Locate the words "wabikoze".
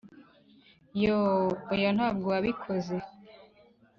2.33-2.95